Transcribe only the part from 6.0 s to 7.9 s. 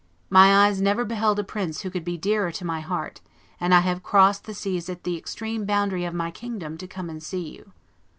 of my kingdom to come and see you."